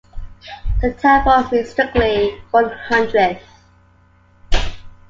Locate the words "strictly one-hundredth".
1.69-3.43